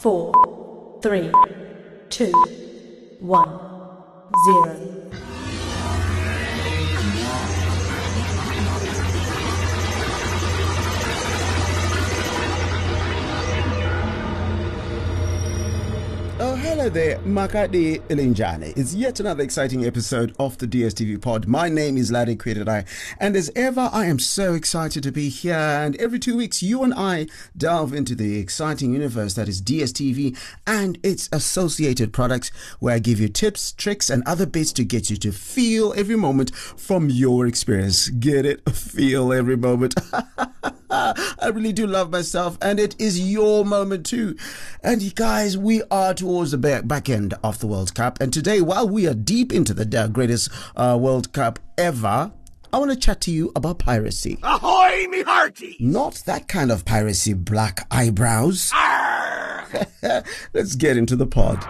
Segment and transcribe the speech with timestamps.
[0.00, 1.32] four, three,
[2.08, 2.32] two,
[3.18, 3.48] one,
[4.46, 5.27] zero.
[16.68, 18.76] Hello there, Makadi Ilinjane.
[18.76, 21.48] It's yet another exciting episode of the DSTV pod.
[21.48, 22.84] My name is Larry Kwirirai,
[23.18, 25.54] and as ever, I am so excited to be here.
[25.54, 30.38] And every two weeks, you and I delve into the exciting universe that is DSTV
[30.66, 35.08] and its associated products, where I give you tips, tricks, and other bits to get
[35.08, 38.10] you to feel every moment from your experience.
[38.10, 38.68] Get it?
[38.68, 39.94] Feel every moment.
[40.98, 44.36] I really do love myself, and it is your moment too.
[44.82, 48.60] And you guys, we are towards the back, end of the World Cup, and today,
[48.60, 52.32] while we are deep into the greatest uh, World Cup ever,
[52.72, 54.38] I want to chat to you about piracy.
[54.42, 55.76] Ahoy, me hearty!
[55.80, 58.72] Not that kind of piracy, black eyebrows.
[60.52, 61.64] Let's get into the pod.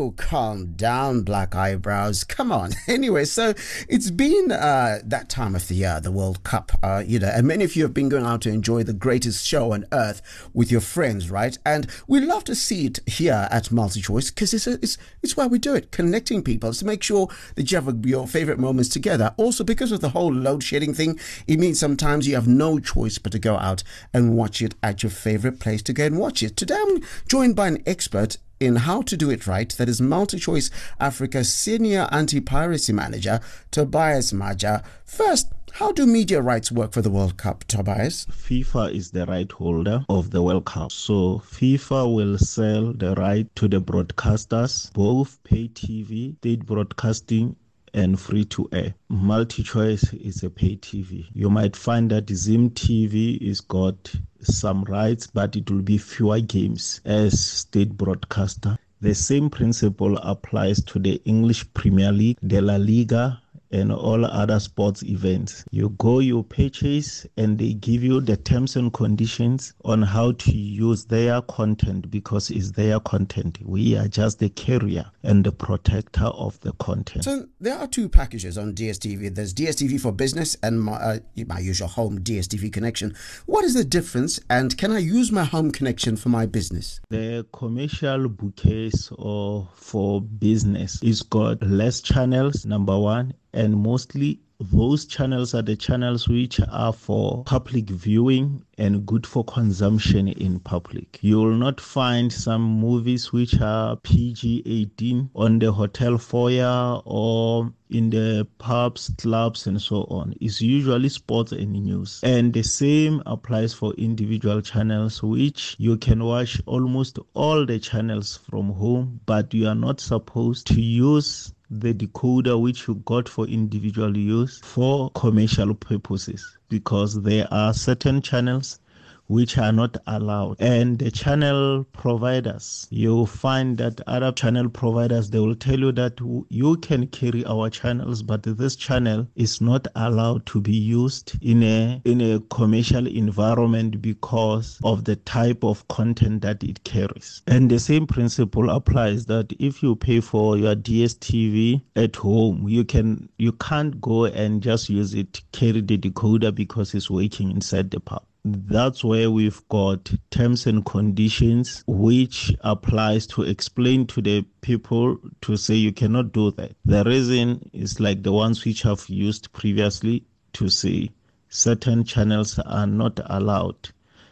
[0.00, 2.22] Oh, calm down, black eyebrows.
[2.22, 2.70] Come on.
[2.86, 3.52] Anyway, so
[3.88, 7.46] it's been uh, that time of the year, the World Cup, uh, you know, and
[7.46, 10.70] many of you have been going out to enjoy the greatest show on earth with
[10.70, 11.58] your friends, right?
[11.66, 15.58] And we love to see it here at MultiChoice because it's, it's it's why we
[15.58, 19.34] do it, connecting people to make sure that you have your favorite moments together.
[19.36, 23.18] Also, because of the whole load shedding thing, it means sometimes you have no choice
[23.18, 23.82] but to go out
[24.14, 26.56] and watch it at your favorite place to go and watch it.
[26.56, 29.70] Today, I'm joined by an expert in how to do it right.
[29.70, 30.70] That is MultiChoice
[31.00, 34.82] Africa Senior Anti Piracy Manager, Tobias Maja.
[35.04, 38.26] First, how do media rights work for the World Cup, Tobias?
[38.26, 40.90] FIFA is the right holder of the World Cup.
[40.90, 47.54] So FIFA will sell the right to the broadcasters, both pay TV, state broadcasting,
[47.94, 48.94] and free to air.
[49.08, 51.26] Multi choice is a pay TV.
[51.32, 56.40] You might find that Zim TV is got some rights, but it will be fewer
[56.40, 58.78] games as state broadcaster.
[59.00, 64.60] The same principle applies to the English Premier League, the La Liga, and all other
[64.60, 65.64] sports events.
[65.70, 70.50] You go, you purchase, and they give you the terms and conditions on how to
[70.52, 73.58] use their content because it's their content.
[73.62, 77.24] We are just the carrier and the protector of the content.
[77.24, 79.34] So there are two packages on DSTV.
[79.34, 83.14] There's DSTV for business and my, uh, my usual home DSTV connection.
[83.46, 87.00] What is the difference, and can I use my home connection for my business?
[87.10, 95.06] The commercial bouquets or for business is got less channels, number one, and mostly those
[95.06, 101.20] channels are the channels which are for public viewing and good for consumption in public.
[101.22, 107.72] You will not find some movies which are PG 18 on the hotel foyer or
[107.90, 110.34] in the pubs, clubs, and so on.
[110.40, 112.18] It's usually sports and news.
[112.24, 118.40] And the same applies for individual channels, which you can watch almost all the channels
[118.50, 123.46] from home, but you are not supposed to use the decoder which you got for
[123.46, 128.80] individual use for commercial purposes because there are certain channels
[129.28, 130.56] which are not allowed.
[130.58, 136.18] And the channel providers you find that other channel providers they will tell you that
[136.48, 141.62] you can carry our channels but this channel is not allowed to be used in
[141.62, 147.42] a in a commercial environment because of the type of content that it carries.
[147.46, 152.84] And the same principle applies that if you pay for your DSTV at home you
[152.84, 157.90] can you can't go and just use it carry the decoder because it's working inside
[157.90, 164.44] the pub that's where we've got terms and conditions which applies to explain to the
[164.60, 166.74] people to say you cannot do that.
[166.84, 171.10] The reason is like the ones which have used previously to say
[171.48, 173.90] certain channels are not allowed.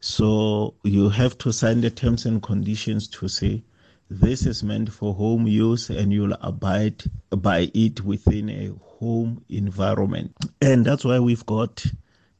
[0.00, 3.64] So you have to sign the terms and conditions to say
[4.10, 10.34] this is meant for home use and you'll abide by it within a home environment.
[10.62, 11.84] And that's why we've got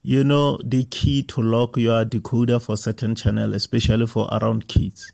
[0.09, 5.13] you know the key to lock your decoder for certain channel especially for around kids.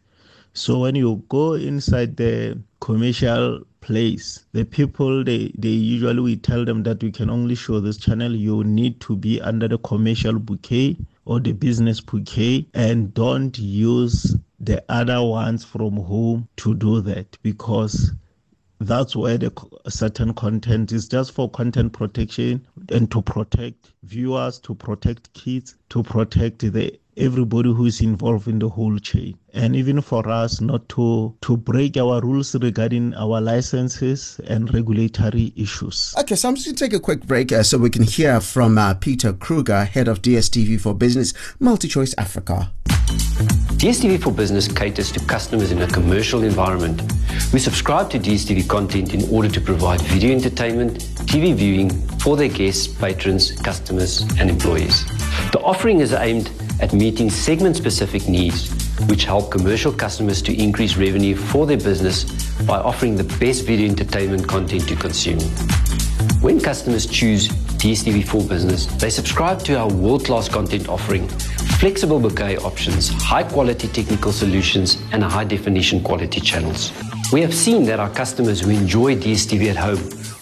[0.52, 6.64] So when you go inside the commercial place the people they they usually we tell
[6.64, 8.36] them that we can only show this channel.
[8.36, 14.36] You need to be under the commercial bouquet or the business bouquet and don't use
[14.60, 18.12] the other ones from home to do that because
[18.86, 19.52] that's where the
[19.88, 26.02] certain content is just for content protection and to protect viewers to protect kids to
[26.02, 30.88] protect the everybody who is involved in the whole chain and even for us not
[30.88, 36.14] to to break our rules regarding our licenses and regulatory issues.
[36.18, 38.40] Okay, so I'm just going to take a quick break uh, so we can hear
[38.40, 42.72] from uh, Peter Kruger, head of DSTV for Business, MultiChoice Africa.
[43.06, 47.02] DSTV for Business caters to customers in a commercial environment.
[47.52, 52.48] We subscribe to DSTV content in order to provide video entertainment, TV viewing for their
[52.48, 55.04] guests, patrons, customers, and employees.
[55.52, 58.70] The offering is aimed at meeting segment specific needs,
[59.08, 62.24] which help commercial customers to increase revenue for their business
[62.62, 65.40] by offering the best video entertainment content to consume.
[66.40, 67.48] When customers choose
[67.78, 71.28] DSTV for Business, they subscribe to our world class content offering,
[71.78, 76.92] flexible bouquet options, high quality technical solutions, and high definition quality channels.
[77.34, 79.98] We have seen that our customers who enjoy DSTV at home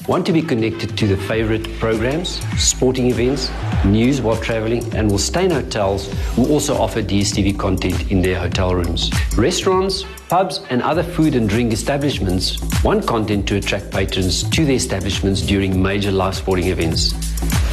[0.08, 3.52] Want to be connected to their favorite programs, sporting events,
[3.84, 8.36] news while traveling, and will stay in hotels who also offer DSTV content in their
[8.40, 9.12] hotel rooms.
[9.36, 14.74] Restaurants, pubs, and other food and drink establishments want content to attract patrons to their
[14.74, 17.12] establishments during major live sporting events.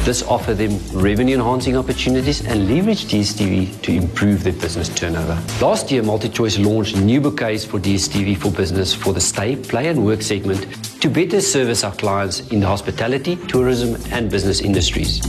[0.04, 5.38] This offers them revenue enhancing opportunities and leverage DSTV to improve their business turnover.
[5.60, 10.02] Last year, MultiChoice launched new bouquets for DSTV for business for the stay, play, and
[10.02, 10.62] work segment
[11.02, 15.20] to better service our clients in the hospitality, tourism, and business industries.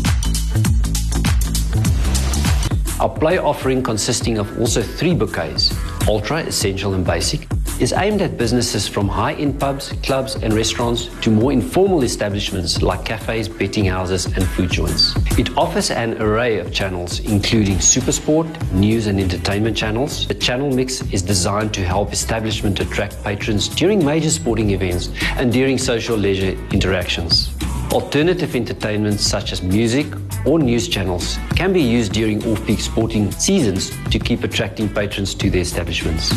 [3.01, 5.75] Our play offering, consisting of also three bouquets
[6.07, 7.45] Ultra, Essential, and Basic,
[7.81, 12.83] is aimed at businesses from high end pubs, clubs, and restaurants to more informal establishments
[12.83, 15.15] like cafes, betting houses, and food joints.
[15.39, 20.27] It offers an array of channels, including supersport, news, and entertainment channels.
[20.27, 25.51] The channel mix is designed to help establishment attract patrons during major sporting events and
[25.51, 27.49] during social leisure interactions.
[27.91, 30.05] Alternative entertainment such as music
[30.45, 35.49] or news channels can be used during off-peak sporting seasons to keep attracting patrons to
[35.49, 36.31] their establishments.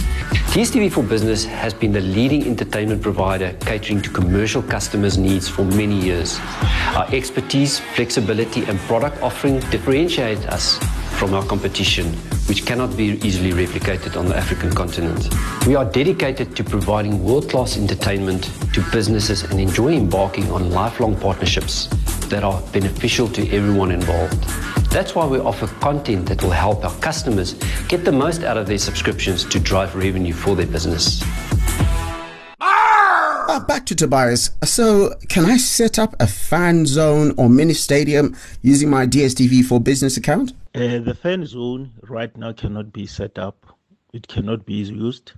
[0.55, 5.65] DSTV for Business has been the leading entertainment provider catering to commercial customers' needs for
[5.65, 6.39] many years.
[6.95, 10.79] Our expertise, flexibility and product offering differentiate us
[11.19, 12.07] from our competition,
[12.49, 15.29] which cannot be easily replicated on the African continent.
[15.67, 21.17] We are dedicated to providing world class entertainment to businesses and enjoy embarking on lifelong
[21.17, 21.89] partnerships
[22.29, 24.43] that are beneficial to everyone involved.
[24.91, 27.55] That's why we offer content that will help our customers
[27.89, 31.23] get the most out of their subscriptions to drive revenue for their business.
[32.61, 34.51] Uh, back to Tobias.
[34.65, 39.81] So, can I set up a fan zone or mini stadium using my DSTV for
[39.81, 40.53] business account?
[40.75, 43.79] Uh, the fan zone right now cannot be set up.
[44.13, 45.33] It cannot be used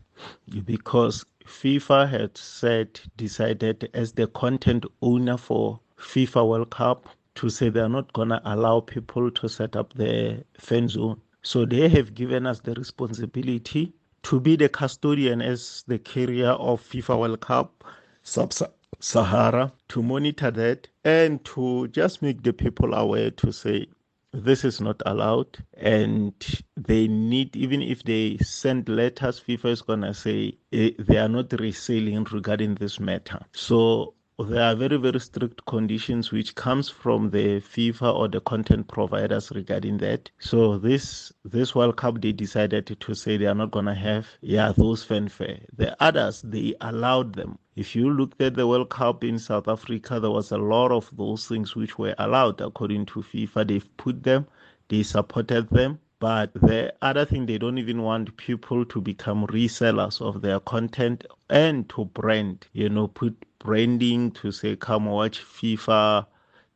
[0.65, 7.69] because FIFA had said, decided as the content owner for FIFA World Cup to say
[7.69, 11.21] they're not going to allow people to set up the fan zone.
[11.43, 13.93] So they have given us the responsibility
[14.25, 17.85] to be the custodian as the carrier of FIFA World Cup
[18.23, 18.53] Sub
[18.99, 23.87] Sahara to monitor that and to just make the people aware to say
[24.33, 26.33] this is not allowed and
[26.77, 31.29] they need even if they send letters fifa is going to say eh, they are
[31.29, 37.31] not reselling regarding this matter so there are very very strict conditions which comes from
[37.31, 40.31] the FIFA or the content providers regarding that.
[40.39, 44.73] So this this World Cup they decided to say they are not gonna have yeah
[44.77, 45.61] those fanfare.
[45.75, 47.59] The others they allowed them.
[47.77, 51.11] If you looked at the World Cup in South Africa, there was a lot of
[51.17, 53.67] those things which were allowed according to FIFA.
[53.69, 54.47] They've put them,
[54.89, 55.99] they supported them.
[56.19, 61.27] But the other thing, they don't even want people to become resellers of their content
[61.51, 66.25] and to brand, you know, put branding to say come watch FIFA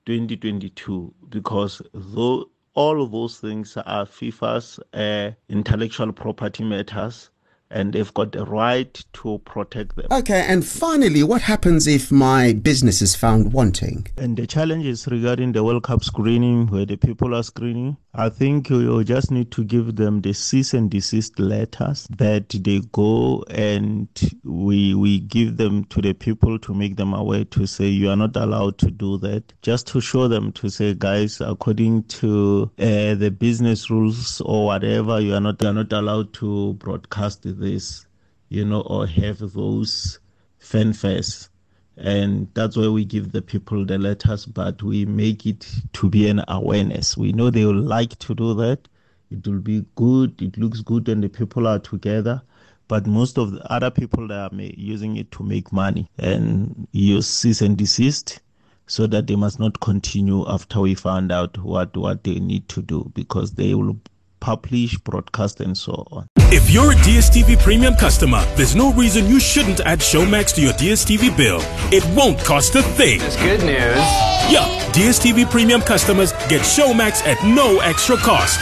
[0.06, 7.30] 2022 because though all of those things are FIFA's uh, intellectual property matters
[7.70, 10.06] and they've got the right to protect them.
[10.10, 14.08] Okay, and finally, what happens if my business is found wanting?
[14.16, 17.96] And the challenge is regarding the World Cup screening, where the people are screening.
[18.12, 22.80] I think you just need to give them the cease and desist letters that they
[22.90, 24.08] go and
[24.42, 28.16] we we give them to the people to make them aware to say you are
[28.16, 29.52] not allowed to do that.
[29.62, 35.20] Just to show them to say, guys, according to uh, the business rules or whatever,
[35.20, 38.06] you are not you are not allowed to broadcast this,
[38.48, 40.18] you know, or have those
[40.60, 41.48] fanfares.
[41.96, 46.28] And that's why we give the people the letters, but we make it to be
[46.28, 47.16] an awareness.
[47.16, 48.88] We know they will like to do that.
[49.30, 50.40] It will be good.
[50.40, 52.42] It looks good when the people are together.
[52.88, 57.28] But most of the other people that are using it to make money and use
[57.28, 58.40] cease and desist
[58.86, 62.82] so that they must not continue after we find out what, what they need to
[62.82, 63.96] do because they will
[64.40, 66.26] publish, broadcast, and so on.
[66.52, 70.72] If you're a DSTV Premium customer, there's no reason you shouldn't add Showmax to your
[70.72, 71.60] DSTV bill.
[71.92, 73.20] It won't cost a thing.
[73.22, 74.04] It's good news.
[74.50, 78.58] Yeah, DSTV Premium customers get Showmax at no extra cost.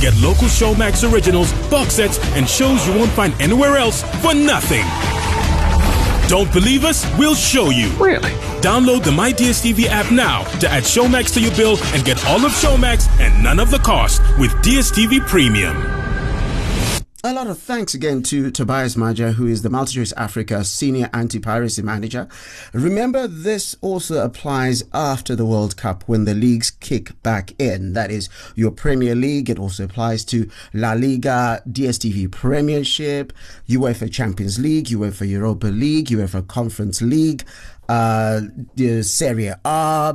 [0.00, 4.84] Get local Showmax originals, box sets, and shows you won't find anywhere else for nothing.
[6.28, 7.06] Don't believe us?
[7.18, 7.90] We'll show you.
[7.92, 8.32] Really?
[8.64, 12.42] Download the My DSTV app now to add Showmax to your bill and get all
[12.46, 15.76] of Showmax and none of the cost with DSTV Premium.
[17.26, 21.80] A lot of thanks again to Tobias Maja, who is the MultiChoice Africa Senior Anti-Piracy
[21.80, 22.28] Manager.
[22.74, 27.94] Remember, this also applies after the World Cup when the leagues kick back in.
[27.94, 29.48] That is your Premier League.
[29.48, 33.32] It also applies to La Liga, DSTV Premiership,
[33.70, 37.44] UEFA Champions League, UEFA Europa League, UEFA Conference League,
[37.88, 38.40] uh,
[38.74, 40.14] the Serie A, uh,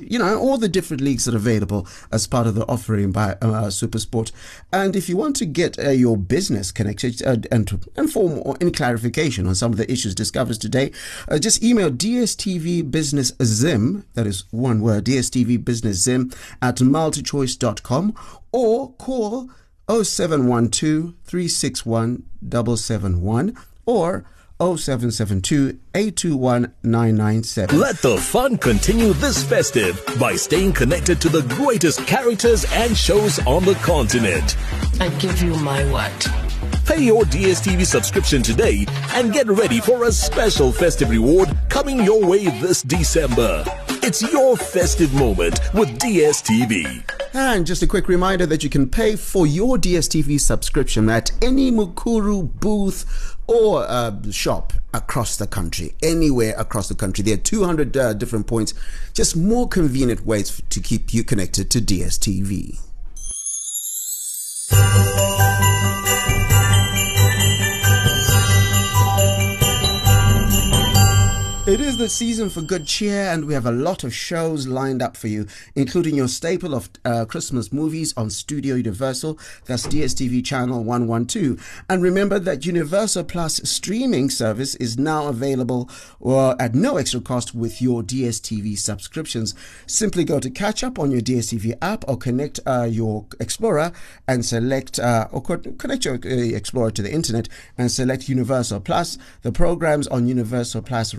[0.00, 3.32] you know, all the different leagues that are available as part of the offering by
[3.32, 4.32] uh, Supersport.
[4.72, 8.56] And if you want to get uh, your business connected uh, and to inform or
[8.60, 10.92] any clarification on some of the issues discovered today,
[11.28, 18.14] uh, just email DSTV Business Zim, that is one word, DSTV Business Zim at multichoice.com
[18.52, 19.50] or call
[19.88, 23.56] 0712 361 771
[23.86, 24.24] or
[24.60, 27.78] 0772 821 997.
[27.78, 33.40] Let the fun continue this festive by staying connected to the greatest characters and shows
[33.46, 34.56] on the continent.
[35.00, 36.44] I give you my word.
[36.86, 42.24] Pay your DSTV subscription today and get ready for a special festive reward coming your
[42.24, 43.64] way this December.
[44.02, 47.23] It's your festive moment with DSTV.
[47.36, 51.72] And just a quick reminder that you can pay for your DSTV subscription at any
[51.72, 57.24] Mukuru booth or uh, shop across the country, anywhere across the country.
[57.24, 58.72] There are 200 uh, different points,
[59.14, 62.78] just more convenient ways to keep you connected to DSTV.
[71.74, 75.02] It is the season for good cheer, and we have a lot of shows lined
[75.02, 79.40] up for you, including your staple of uh, Christmas movies on Studio Universal.
[79.64, 81.84] That's DSTV channel 112.
[81.90, 85.90] And remember that Universal Plus streaming service is now available
[86.24, 89.56] uh, at no extra cost with your DSTV subscriptions.
[89.88, 93.90] Simply go to catch up on your DSTV app or connect uh, your Explorer
[94.28, 98.82] and select, uh, or co- connect your uh, Explorer to the internet and select Universal
[98.82, 99.18] Plus.
[99.42, 101.16] The programs on Universal Plus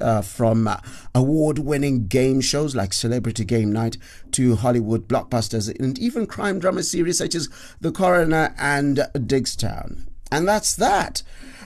[0.00, 0.78] uh, from uh,
[1.14, 3.96] award winning game shows like Celebrity Game Night
[4.32, 7.48] to Hollywood blockbusters and even crime drama series such as
[7.80, 10.09] The Coroner and Diggstown.
[10.30, 11.22] And that's that.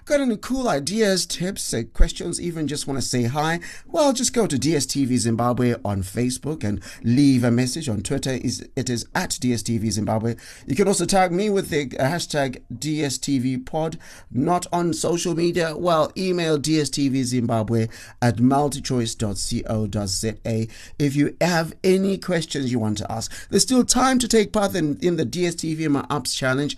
[0.07, 3.61] Got any cool ideas, tips, uh, questions, even just want to say hi?
[3.87, 7.89] Well, just go to DSTV Zimbabwe on Facebook and leave a message.
[7.89, 10.35] On Twitter, is it is at DSTV Zimbabwe.
[10.67, 13.99] You can also tag me with the uh, hashtag DSTV Pod.
[14.31, 17.89] Not on social media, well, email DSTV Zimbabwe
[18.21, 20.67] at multichoice.co.za
[20.99, 23.33] if you have any questions you want to ask.
[23.49, 26.77] There's still time to take part in, in the DSTV My Ups Challenge.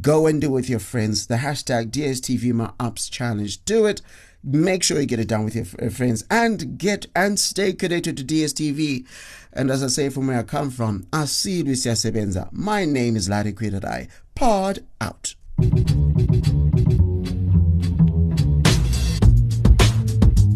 [0.00, 1.26] Go and do it with your friends.
[1.26, 3.64] The hashtag DSTV My Ups Challenge.
[3.64, 4.02] Do it.
[4.42, 7.72] Make sure you get it done with your f- uh, friends and get and stay
[7.72, 9.06] connected to DSTV.
[9.52, 12.48] And as I say from where I come from, Asilu Siyasebenza.
[12.52, 14.08] My name is Larry Kwirirai.
[14.34, 15.34] Pod out.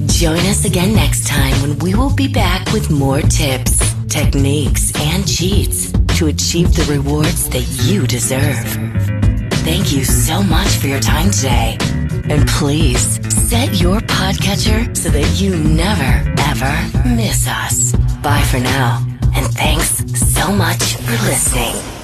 [0.06, 5.26] Join us again next time when we will be back with more tips, techniques, and
[5.26, 9.09] cheats to achieve the rewards that you deserve.
[9.62, 11.76] Thank you so much for your time today.
[12.28, 16.12] And please set your podcatcher so that you never,
[16.50, 17.92] ever miss us.
[18.22, 19.04] Bye for now.
[19.34, 21.99] And thanks so much for listening.